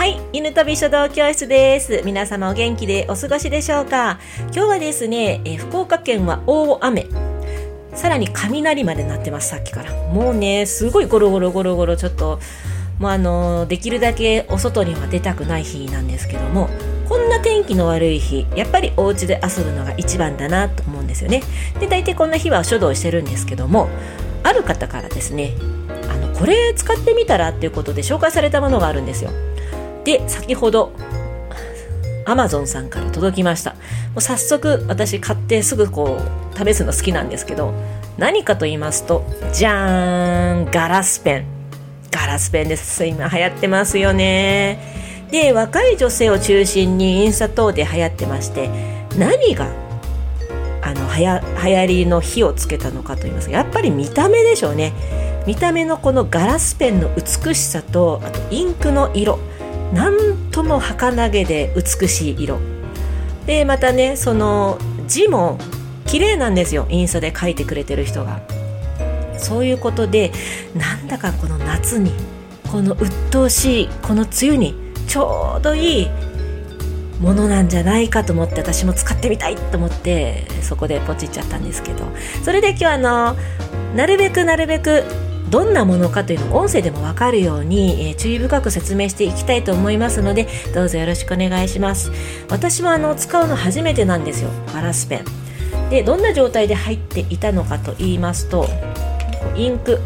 [0.00, 2.00] はい、犬飛び書道教室です。
[2.06, 4.18] 皆様お元気でお過ごしでしょうか？
[4.44, 7.06] 今日はですね、え福岡県は大雨。
[7.92, 9.92] さらに雷までなってます、さっきから。
[9.92, 12.40] もうね、すごいゴロゴロゴロゴロちょっと、
[12.98, 16.70] もうあのできるだけお外には出たくない日なんですけども、
[17.06, 21.42] こんな天気の悪い日、やっぱりお家で遊ぶのが一番だなと思うんですよね。
[21.78, 23.90] で、大体こんな日は書道してるんですけども、
[24.44, 25.52] ある方からですね、
[26.10, 29.30] あの、これ使ってみたらっていうことで紹介されたものがあるんですよ。
[30.10, 30.92] で先ほど
[32.24, 33.74] アマゾンさんから届きました。
[33.74, 33.78] も
[34.16, 36.18] う早速私買ってすぐこ
[36.54, 37.72] う試すの好きなんですけど
[38.18, 41.44] 何かと言いますとじゃーんガラスペン。
[42.10, 43.06] ガラスペンです。
[43.06, 45.28] 今流行ってますよね。
[45.30, 48.68] で若い女性を中心にインスタ等で流行ってまして
[49.16, 49.68] 何が
[50.82, 54.92] あのはや流行りの火をつけたのかと言いますやっぱり見た目でしょうね。
[55.46, 59.38] 見た目のこのガラスペンの美しさとあとインクの色。
[59.92, 62.58] なんとも儚げで美しい色。
[63.46, 65.58] でまたねその字も
[66.06, 66.86] 綺麗なんですよ。
[66.88, 68.40] インスタで書いてくれてる人が。
[69.38, 70.32] そういうことで
[70.76, 72.12] なんだかこの夏に
[72.70, 74.74] この鬱陶しいこの梅雨に
[75.08, 76.08] ちょうどいい
[77.20, 82.04] ものなんじゃないかと思って私も使ってみたいと思ってそこでポチっちゃったんですけど。
[82.44, 83.36] それで今日あの
[83.96, 85.04] なるべくなるべく
[85.50, 92.12] どんなものかというのを音声でも分かるように、えー注意深く説明していきたいと思いますのでどうぞよろしくお願いします。
[92.48, 94.50] 私はあの使うの初めてなんですよ。
[94.72, 95.90] ガラスペン。
[95.90, 98.68] でどんな状態で入っていたのかと言いますと
[99.56, 100.00] インク。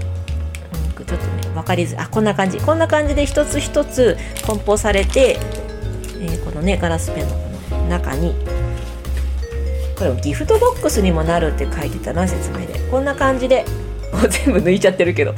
[0.86, 2.58] インクちょっとね分かりづらいあこんな感じ。
[2.58, 5.39] こんな感じで一つ一つ梱包されて、
[6.20, 7.34] えーこのねガラスペンの
[7.70, 8.34] この中に
[9.98, 12.79] これをギフトボックスにもなるって書いてたな説明で。
[12.91, 13.64] こんな感じで。
[14.29, 15.34] 全部抜いちゃってるけど、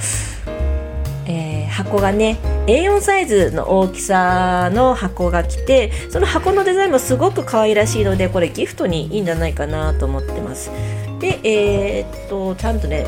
[1.26, 10.70] えー箱がね A4 サイズの大きさの箱が来てその箱のデザインもすごく可愛らしいのでこれギフトにいいんじゃないかなと思ってます。
[11.20, 13.04] でえーっとちゃんとね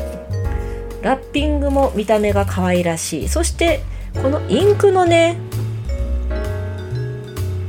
[1.01, 3.29] ラッピングも見た目が可愛らしい。
[3.29, 3.81] そして
[4.21, 5.37] このインクのね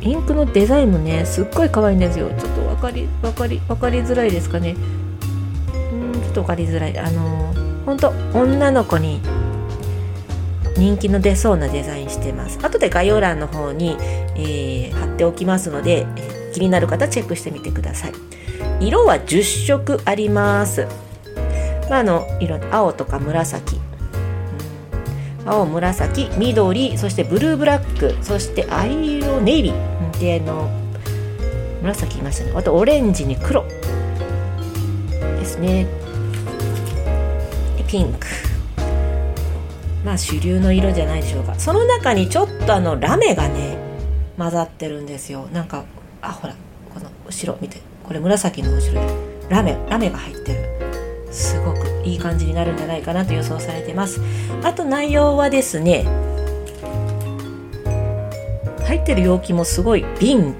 [0.02, 2.28] インクのデザインもねすっごい可愛いんですよ。
[2.38, 4.76] ちょっと分かり分かり分かりづらいですかね。
[5.92, 6.98] うんちょっと分かりづらい。
[6.98, 7.54] あの、
[7.86, 9.20] ほんと女の子に
[10.76, 12.58] 人気の出そうなデザインしてます。
[12.62, 13.96] 後で概要欄の方に、
[14.36, 16.06] えー貼っておきますので、
[16.52, 18.12] 気になる方チェックしてみてください。
[18.80, 20.86] 色は10色あります。
[21.88, 23.76] まあ、の色青とか紫。
[23.76, 25.48] うん。
[25.48, 28.16] 青紫緑そしてブルーブラック。
[28.22, 30.18] そして藍色ネイビー。
[30.18, 30.70] であの
[31.82, 32.52] 紫いましたね。
[32.54, 33.64] あとオレンジに黒。
[35.38, 35.86] ですね。
[37.90, 38.26] ピンク
[40.04, 41.58] まあ主流の色じゃないでしょうか。
[41.58, 43.76] その中にちょっとあのラメがね
[44.38, 45.48] 混ざってるんですよ。
[45.52, 45.84] なんか
[46.22, 46.54] あほら
[46.94, 47.80] この後ろ見て。
[48.04, 49.00] これ紫の後ろで。
[49.48, 51.32] ラメラメが入ってる。
[51.32, 54.20] すごくいい感じになるんじゃないかなと予想されてます。
[54.62, 56.04] あと内容はですね
[58.86, 60.54] 入ってる容器もすごい瓶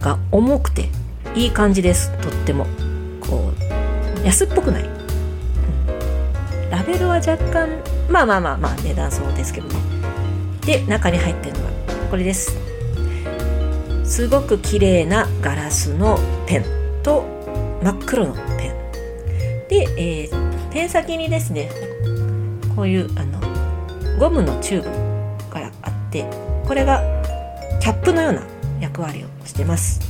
[0.00, 0.90] が重くて
[1.34, 2.12] いい感じです。
[2.20, 2.66] とっても
[3.22, 3.52] こ
[4.22, 4.84] う安っぽくない、
[6.70, 7.68] ラベルは若干
[8.08, 9.74] まあまあまあまあ値段そうですけどね。
[10.64, 11.70] で中に入ってるのが
[12.10, 12.56] これです。
[14.04, 16.64] すごく綺麗なガラスのペン
[17.02, 17.24] と
[17.82, 19.66] 真っ黒のペン。
[19.68, 20.46] で、えー
[20.76, 21.70] ペン先にですね
[22.76, 23.40] こういうあの
[24.18, 26.28] ゴムのチューブがあって
[26.66, 27.02] これが
[27.80, 28.42] キャップのような
[28.78, 30.00] 役割をしてます。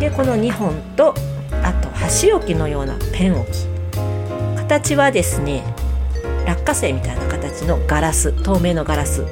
[0.00, 1.14] でこの2本と
[1.62, 3.73] あと箸置きのようなペン置き。
[4.64, 5.62] 形はですね
[6.46, 9.24] 落花生みたいな形のガラス透明のガラス。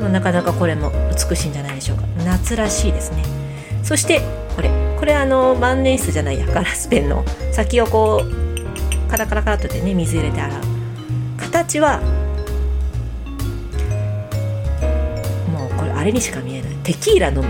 [0.00, 2.04] なかなかこれも美しいんじゃないでしょうか。
[2.24, 3.22] 夏らしいですね。
[3.82, 4.20] そして
[4.56, 4.70] これ。
[4.98, 6.46] これあの万年筆じゃないや。
[6.46, 7.24] ガラスペンの。
[7.52, 10.60] 先をこうカラカラカラっとでね水入れて洗う。
[11.36, 12.00] 形は
[15.52, 16.74] もうこれあれにしか見えない。
[16.82, 17.44] テキーラ飲む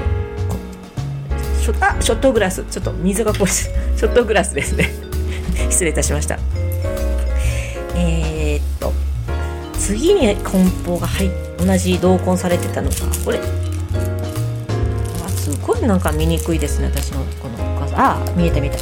[1.61, 2.65] ショあショットグラス。
[2.65, 4.91] ちょっと水がこうしショットグラスですね。
[5.71, 6.39] 失礼いたしました。
[7.95, 8.93] えー、っと
[9.79, 11.31] 次に梱包が入っ
[11.65, 13.39] 同じ同梱されてたのがこれ
[15.25, 18.79] あすごいなんか見にくいですね私のこの画像あ見えた見えた。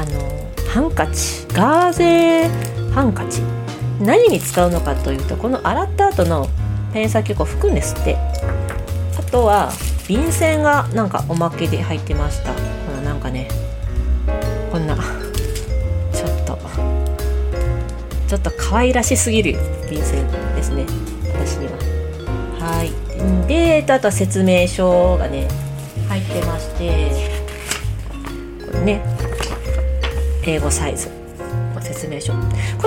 [0.00, 0.20] あの
[0.68, 1.46] ハンカチ。
[1.48, 2.48] ガーゼ
[2.92, 3.42] ハンカチ。
[4.00, 6.48] 何に使うのかというとこの洗った後の
[6.92, 8.16] ペン先を拭くんですって。
[9.18, 9.70] あとは
[10.08, 12.69] 便箋がなんかおまけで入ってました。
[18.70, 19.58] 可愛らしすぎる
[19.90, 20.24] 便箋
[20.54, 20.86] ですね。
[21.34, 21.72] 私には。
[22.60, 22.92] はい。
[23.48, 25.48] であとは説明書がね
[26.08, 27.10] 入ってまして
[28.64, 29.02] これね
[30.44, 31.08] 英語サイズ。
[31.80, 32.32] 説明書。
[32.32, 32.38] こ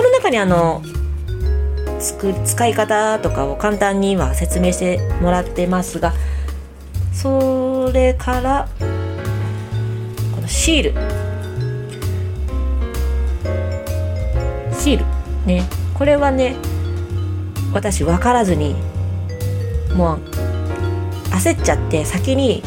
[0.02, 0.80] の中にあの
[2.00, 6.14] 使い方とかを簡単には説明してもらってますが
[7.12, 8.68] それから
[10.34, 10.94] このシール。
[14.80, 15.13] シール。
[15.46, 15.64] ね
[15.94, 16.56] これはね
[17.72, 18.74] 私分からずに
[19.94, 20.20] もう
[21.30, 22.62] 焦っちゃって先に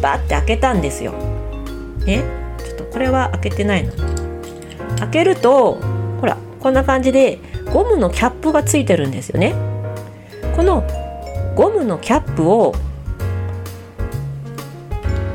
[0.00, 1.12] バーって開けたんですよ。
[2.06, 2.24] ね
[2.64, 3.92] ちょっとこれは開けてないの。
[4.98, 5.74] 開けると
[6.20, 7.38] ほらこんな感じで
[7.72, 9.54] ゴムのキャップがついてるんですよね。
[10.54, 10.84] この
[11.54, 12.74] ゴムのキャップを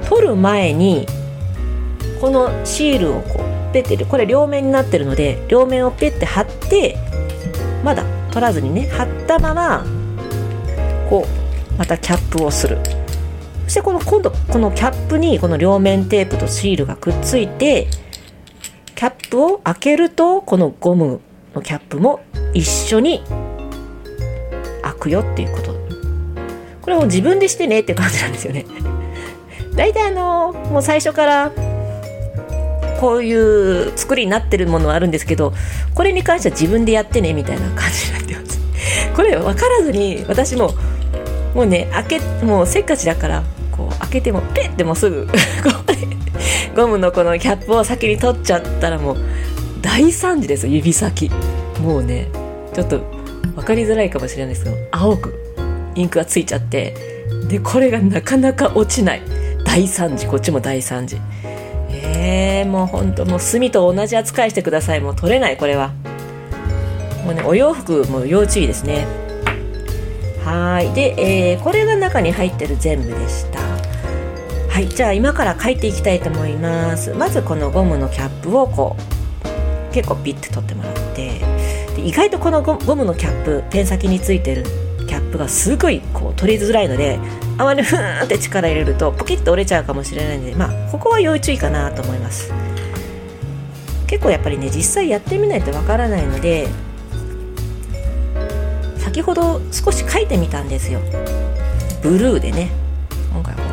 [0.07, 1.06] 取る前に
[2.19, 3.41] このシールをこう
[3.72, 6.98] ペッてこれ両面になってるので両面をペッて貼って
[7.84, 9.86] まだ取らずにね貼ったまま
[11.10, 11.26] こ
[11.74, 12.78] うまたキャップをする。
[13.66, 17.88] そしてこの今度このキャップにこの両面テープとシールがくっついて
[18.96, 21.22] キャップを開けるとこのゴム
[21.56, 22.20] のキャップも
[22.54, 23.24] 一緒に
[24.82, 25.74] 開くよっていうこと。
[26.82, 28.66] これも自分でしてねって感じなんですよね。
[29.76, 31.52] 大体あのもう最初から
[33.01, 35.53] こういう作りになってるものはあるんですけど
[35.95, 38.62] これに関しては自分でやってねみたいな感じになってます。
[39.18, 40.75] これ分からずに私も
[41.56, 45.27] もうね開けもうせっかちだからこう開けてもペッてもすぐ
[46.75, 49.18] ゴムのこのキャップを先に取っちゃったらもう
[49.81, 51.31] 大惨事です指先。
[51.81, 52.27] もうね
[52.71, 53.01] ちょっと
[53.56, 55.33] 分かりづらいかもしれないですけど青く
[55.95, 56.94] インクがついちゃって
[57.50, 59.21] でこれがなかなか落ちない。
[59.65, 61.18] 大惨事こっちも大惨事。
[62.03, 65.01] えー、もうほんともう墨と同じ扱いしてください。
[65.01, 65.89] もう取れないこれは。
[67.25, 69.06] もうねお洋服も要注意ですね。
[70.44, 70.92] はい。
[70.94, 71.15] で、
[71.53, 73.59] えー、これが中に入ってる全部でした。
[74.69, 74.89] はい。
[74.89, 77.13] じゃあ今から書いていきたいと思います。
[77.13, 78.95] まずこのゴムのキャップをこ
[79.89, 81.39] う結構ピッて取ってもらって。
[81.95, 84.65] で意外とこのゴムのキャップペン先についてる
[85.12, 87.19] キャップがすごいこう取りづらいので
[87.58, 92.54] あまりふーんって力入れるとポキッと折れちゃうかもしれないのでまあここは要注意かなと思います。
[94.08, 96.69] 結構やっぱりね実際やってみないとわからないので
[99.00, 101.02] 先ほど少し書いてみたんですよ。
[102.02, 102.69] ブルーでね。
[103.34, 103.68] 今回この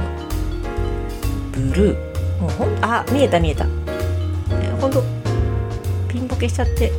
[1.52, 2.40] ブルー。
[2.40, 3.64] もうほんあ見えた見えた。
[4.80, 5.04] ほんと
[6.08, 6.90] ピンボケしちゃって。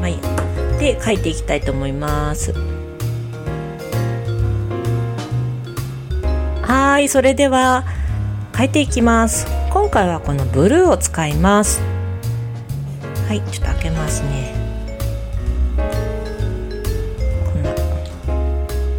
[0.00, 0.78] まあいいや。
[0.78, 2.52] で書いていきたいと思います。
[6.70, 7.84] はいそれでは
[8.56, 9.44] 書いていきます。
[9.72, 11.82] 今回はこのブルーを使います。
[13.26, 14.54] はいちょっと開けますね。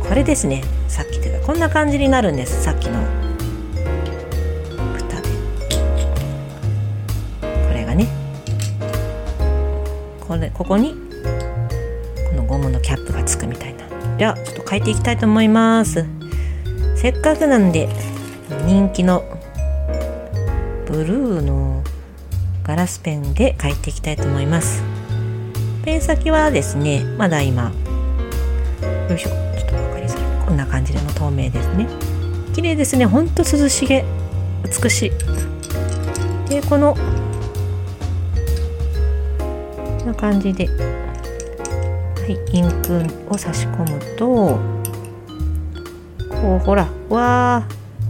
[0.06, 0.65] これですね。
[0.89, 2.62] さっきでこんな感じになるんです。
[2.62, 3.00] さっきの
[4.97, 5.29] 蓋で。
[7.39, 8.09] これがね。
[10.27, 10.94] これここに
[12.31, 13.88] このゴムのキャップがつくみたいな。
[14.17, 16.06] ではちょっと書いていきたいと思います。
[17.01, 17.89] せっかくなんで
[18.68, 19.24] 人気の
[20.86, 21.83] ブルーの
[22.62, 24.83] ガラスペンで書いていきたいと思います。
[25.83, 27.71] ペン先はですねまだ今
[29.09, 30.45] よいしょちょっと分かりづらい。
[30.45, 31.88] こんな感じでも透明ですね。
[32.53, 33.08] 綺麗ですね。
[33.08, 34.05] ほんと涼しげ。
[34.63, 35.12] 美しい。
[36.50, 37.00] でこのこ
[40.03, 40.74] んな感じでは
[42.27, 44.80] いインクを差し込むと
[46.41, 46.88] ほら。
[47.10, 47.63] わ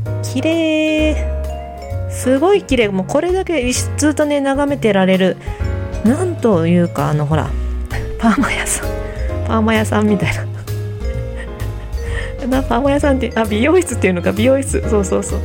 [0.05, 1.15] ー綺麗。
[2.09, 2.89] すごい綺麗。
[2.89, 5.37] もうこれだけずっとね眺めてられる。
[6.05, 7.49] なんというかあのほら
[8.19, 8.89] パーマ屋さん。
[9.47, 10.45] パーマ屋さんみたいな。
[12.47, 14.31] なパーマ屋さんってあ美容室っていうのか。
[14.31, 14.81] 美容室。
[14.89, 15.39] そうそうそう。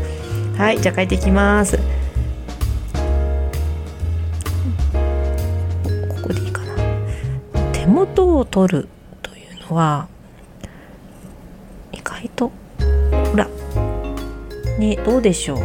[0.56, 1.76] はいじゃあ書いてきます。
[1.76, 1.82] こ
[6.22, 6.74] こでいいかな。
[7.72, 8.88] 手元を取る
[9.22, 10.08] というのは
[11.92, 12.50] 意外と
[14.78, 15.58] ねどうでしょう？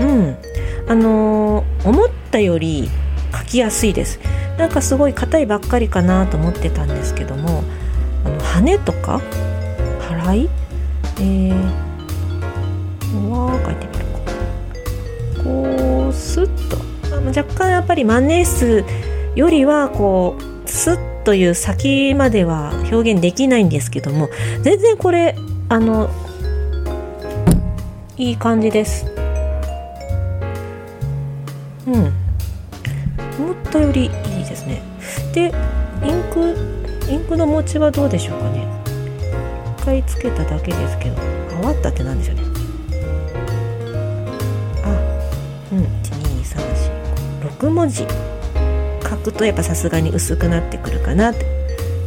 [0.00, 0.36] うん。
[0.88, 2.90] あの、思ったより
[3.36, 4.18] 書きやすいです。
[4.58, 7.64] なんかすごい硬いばっかりかなと思ってたんですけども
[8.24, 9.20] あの羽とか？
[10.00, 10.50] 払い？
[11.18, 11.54] えー、
[13.28, 15.42] わー書いてみるか。
[15.42, 16.76] こうスッと。
[17.16, 18.84] あの若干やっぱり万年筆
[19.34, 24.28] よりはこうスッという先までは表現できないんですけども
[24.62, 25.34] 全然これ
[25.68, 26.10] あの
[28.16, 29.06] いい感じです。
[31.86, 31.94] うん。
[31.94, 34.10] 思ったよりいい
[34.44, 34.82] ですね。
[35.32, 35.52] で
[36.04, 36.54] インク
[37.10, 38.66] インクの持ちはどうでしょうかね。
[39.78, 41.16] 1回つけただけですけど
[41.62, 42.42] あわったってなんでしょうね。
[44.84, 44.88] あ
[45.72, 45.78] うん。
[45.80, 46.60] 1 2 3
[47.40, 48.33] 4 5 6文字。
[49.24, 51.46] くとやっぱさすがに薄くなってくるかなって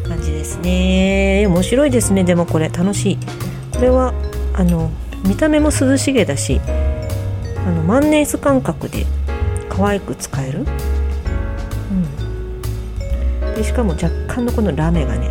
[0.07, 1.45] 感じですね。
[1.47, 2.23] 面白いですね。
[2.23, 3.17] でもこれ楽しい。
[3.73, 4.13] これは
[4.53, 4.89] あの
[5.23, 6.59] 見た目も涼しげだし
[7.57, 9.05] あの万年筆感覚で
[9.69, 10.65] 可愛く使える、
[13.41, 15.29] うん、でしかも若干のこのラメがね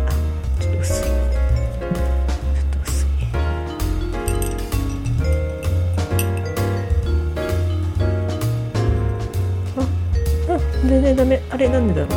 [10.87, 12.09] 全然ダメあれなんでだろう。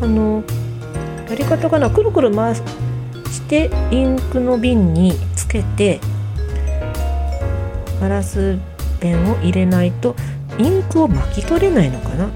[0.00, 0.42] あの
[1.28, 2.62] やり方かなくるくる回し
[3.48, 6.00] てインクの瓶につけて
[8.00, 8.58] ガラス
[9.00, 10.14] ペンを入れないと
[10.58, 12.28] インクを巻き取れないのかな。
[12.28, 12.30] ち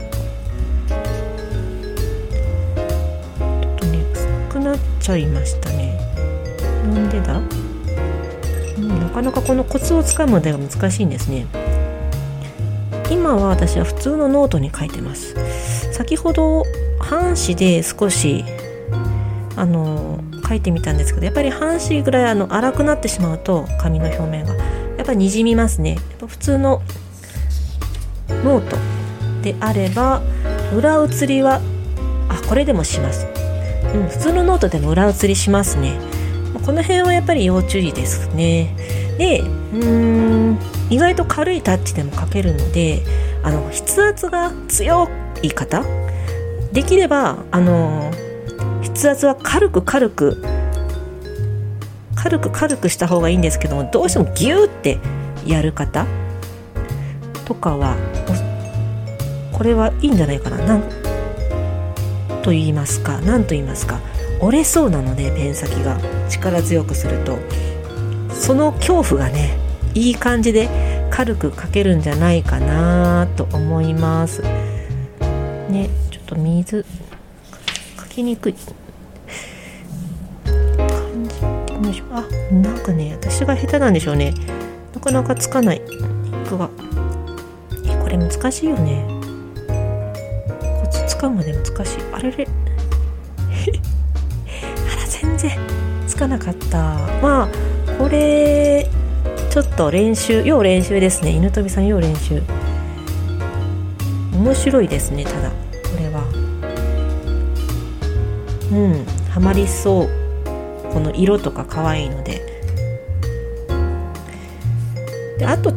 [3.65, 5.99] ょっとね薄くなっちゃいましたね。
[6.93, 7.41] なんでだ、
[8.77, 11.47] うん、なかなかこのコツをつかむのが難しいんですね。
[13.13, 15.35] 今は私は普通のノートに書いてます。
[15.93, 16.65] 先ほど
[16.99, 18.45] 半紙で少し
[19.57, 24.55] あの書いてみたんですけどやっぱり半紙ぐらいあの粗くなってしまうと紙の表面が。
[24.97, 25.95] やっぱにじみますね。
[25.95, 26.83] やっぱ普通の
[28.45, 28.77] ノート
[29.43, 30.23] であれば
[30.77, 31.61] 裏写りは
[32.29, 33.27] あこれでもします、
[33.95, 35.99] うん、普通のノートでも裏写りしますね。
[36.65, 38.77] この辺はやっぱり要注意ですね。
[39.19, 40.59] でうーん
[40.91, 43.03] 意外と軽いタッチでも書けるので
[43.43, 45.09] あの筆圧が強
[45.43, 45.85] い方？
[46.73, 48.11] できればあの
[48.83, 50.45] 筆圧は軽く軽く
[52.15, 54.99] 軽く軽くした方がいいんですけどもどうしてもギューって
[55.47, 56.07] やる方？
[57.45, 57.97] とかは
[59.53, 60.59] これはいいんじゃないかな？
[60.59, 60.83] なん
[62.43, 63.21] と言いますか？
[63.21, 64.01] 何と言いますか？
[64.41, 65.99] 折れそうなのでペン先が。
[66.29, 67.39] 力強くすると。
[68.31, 69.57] その恐怖がね
[69.95, 70.69] いい感じで
[71.11, 74.43] 軽く書けるんじゃないかなと思います。
[74.43, 76.85] ねちょっと水
[77.99, 78.55] 書きにくい。
[78.55, 78.59] よ
[81.91, 84.33] いしょあなんかね私が下手なんでしょうね。
[84.95, 85.83] なかなかつかない。
[86.45, 86.71] 肉が
[87.85, 89.07] えこれ難しいよね。
[90.81, 91.99] コツつかむまで難しい。
[92.13, 92.49] あれれ。
[94.91, 95.51] あら全然
[96.07, 96.79] つかなかった。
[97.21, 97.49] まあ
[97.99, 98.42] これ
[99.53, 101.33] ちょっと練習要練習ですね。
[101.33, 102.43] 犬飛さん要練習。
[104.33, 105.51] 面白いですねただ。
[105.51, 105.55] こ
[106.01, 106.23] れは。
[108.73, 110.09] うんハマりそう。
[110.91, 112.41] この色とか可愛いので。
[115.39, 115.75] であと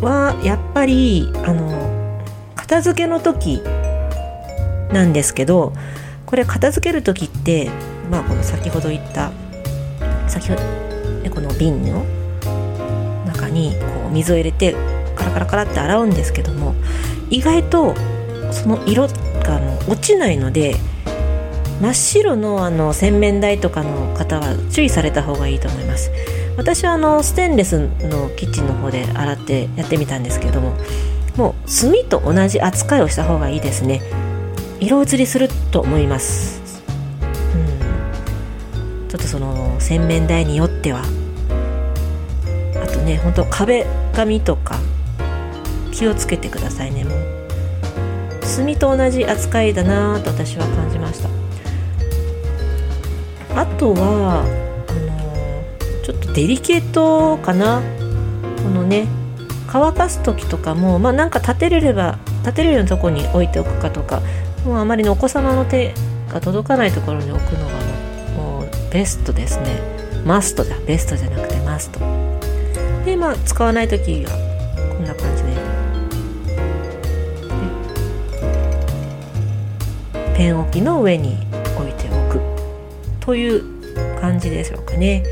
[0.00, 2.22] はやっぱりあの
[2.54, 3.62] 片付けの時
[4.92, 5.72] なんですけど
[6.24, 7.68] これ片付ける時って
[8.12, 9.32] まあこの先ほど言った
[10.28, 10.62] 先ほど
[11.34, 12.21] この瓶の
[13.52, 14.74] にこう水を入れて
[15.14, 16.74] カラカラカラって洗うんですけども
[17.30, 17.94] 意外と
[18.52, 20.76] その色が落ちないので
[21.80, 26.10] 真っ白のあの洗面台とかの方は注意された方がいいと思います。
[26.56, 30.74] 私はあのステンレスのキッチンの方で洗ってやってみたんですけども
[31.34, 34.02] もう炭と同じ扱いをした方がいいですね。
[34.82, 36.60] 色移りすると思います、
[37.54, 41.04] うん、ちょっとその洗面台によっては
[43.02, 44.78] ね本当壁紙とか
[45.92, 47.42] 気をつけてくださいねもう。
[48.56, 51.28] 炭と同じ扱いだなと私は感じました。
[53.60, 57.82] あとはあのちょっとデリケートかな。
[58.62, 59.06] このね
[59.66, 64.20] 乾かす時とかもまあなんか立てれれば立てれるようなとこに置いておくかとか
[64.66, 65.94] もうあまりのお子様の手
[66.28, 67.72] が届かないところに置くのが
[68.36, 69.80] もうベストですね。
[70.26, 70.76] マストだ。
[70.86, 72.21] ベストじゃなくてマスト。
[73.04, 74.30] でまあ使わない時は
[74.96, 75.52] こんな感じで。
[80.36, 81.36] ペン置きの上に
[81.76, 82.40] 置いておく。
[83.20, 85.22] という感じでしょうかね。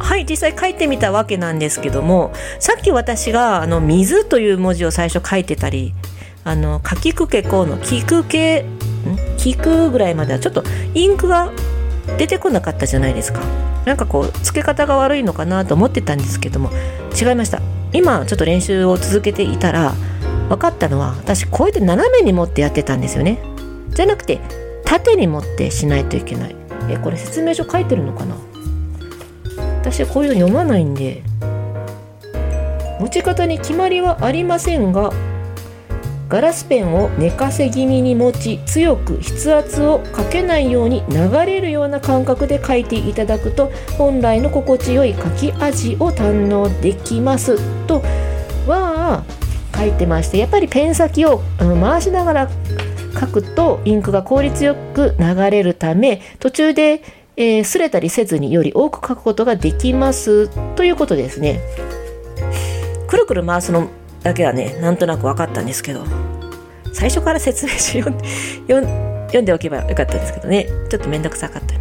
[0.00, 5.94] はい実際書いてみたわけなんですけどもさっき私があの水という文字を最初書いてたり
[6.44, 8.64] あのかきくけこうのきくけ
[9.36, 10.62] 聞くぐらいまではちょっと
[10.94, 11.52] インクが
[12.18, 13.40] 出てこなかったじゃないですか。
[13.84, 16.70] なんかこう付け方が悪いのかなと思ってたんですけども
[17.20, 17.60] 違いました。
[17.92, 19.94] 今ちょっと練習を続けていたら
[20.48, 23.38] 分かったのは私こうやって斜めに持ってやってたんですよね。
[23.90, 24.40] じゃなくて
[24.84, 26.56] 縦に持ってしないといけない。
[26.88, 28.36] えこれ説明書書いてるのかな？
[29.80, 31.22] 私はこういうの読まないんで
[32.98, 35.12] 持ち方に決まりはありませんが
[36.28, 47.56] ガラスペンを寝かせ気味に持ち強く筆圧をかけないように流れるような感覚で書いていただくと本来の心地よい書き味を堪能できます
[47.86, 48.02] と
[48.66, 49.24] は
[49.76, 52.50] 書いてましてやっぱりペン先を回しながら
[53.20, 57.02] 書くとインクが効率よく流れるため途中で、
[57.36, 61.60] えー、擦れたりせずにより多く書くことができますということですね。
[63.06, 63.88] くるくる回すの
[64.26, 66.04] だけはねなんとなく分かったんですけど
[66.92, 68.10] 最初から説明書読
[68.82, 70.66] ん読んでおけばよかったんですけどね。
[70.88, 71.74] ちょっと面倒くさかった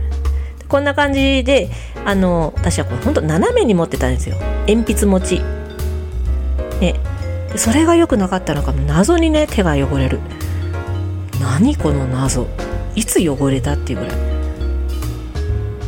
[0.68, 1.70] こんな感じで
[2.06, 4.36] あの私はこれほんと斜めに持ってたんですよ。
[4.68, 5.42] 鉛筆持ち。
[6.82, 6.96] ね。
[7.56, 10.20] それが良くなかったのか謎にね手が汚れる。
[11.40, 12.48] 何この謎。
[12.96, 14.16] いつ汚れたっていうぐらい。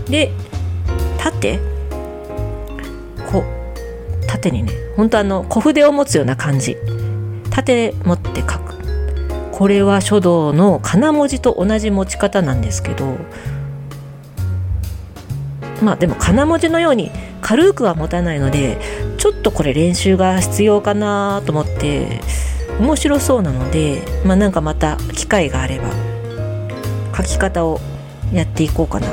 [0.10, 0.32] で
[1.18, 1.60] 縦
[3.32, 3.67] こう
[4.28, 6.78] 縦にね本当あの小筆を持つような感じ。
[7.50, 8.68] 縦持って書く。
[9.52, 13.18] これは書道の金文字と同じ持ち方なんですけど
[15.82, 17.10] まあでも金文字のように
[17.42, 18.78] 軽くは持たないので
[19.18, 22.22] ちょっとこれ練習が必要かなと思って
[22.80, 25.90] 面白そうなのでまあなんかまた機会があれば
[27.18, 27.80] 書き方を
[28.32, 29.08] やっていこうかな。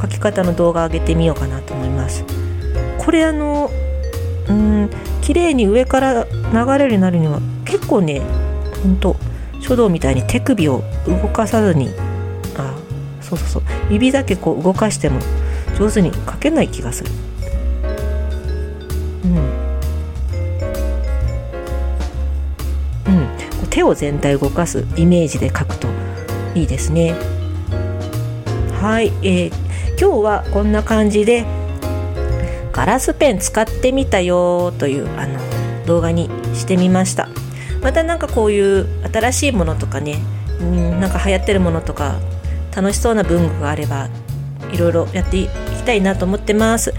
[0.00, 2.24] 書き方の動画上げてみようかなと思います。
[2.98, 3.70] これあの
[4.48, 4.90] うん
[5.20, 8.22] 綺麗に上から流れるようになるには結構ね
[8.82, 9.16] ほんと
[9.60, 11.90] 書道みたいに手首を動かさずに
[12.56, 12.74] あ
[13.20, 15.20] そうそうそう指だけこう動かしても
[15.78, 17.10] 上手に書けない気がする。
[19.24, 19.36] うん。
[23.06, 23.16] う
[23.64, 23.68] ん。
[23.70, 25.86] 手を全体動かすイメージで書くと
[26.54, 27.14] いいですね。
[28.80, 29.52] はい、えー、
[30.00, 31.44] 今日はこんな感じで
[32.78, 35.40] ガラスペン使ってみたよというあの
[35.84, 37.28] 動画にしてみました。
[37.82, 40.20] またなんかこういう新しいものとかね、
[40.60, 42.20] うん、なんか流行ってるものとか
[42.76, 44.08] 楽しそうな文具があれば
[44.70, 46.94] いろいろやっていきたいなと思ってます。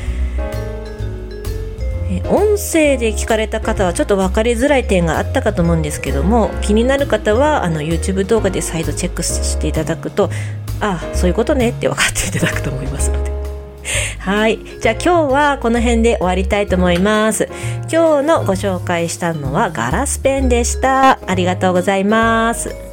[2.28, 10.30] 音声で聞かれた方はちょっと分かりづらい点があったかと思うんですけども気になる方はあの YouTube 動画で再度チェックしていただくと
[10.82, 13.29] ああそういうことねって分かっていただくと思いますので。
[14.20, 14.60] はい。
[14.82, 17.48] じゃあ今日はこの辺で終わりたいと思います。
[17.92, 21.20] 今日のご紹介したのはガラスペンでした。
[21.26, 22.89] ありがとうございます。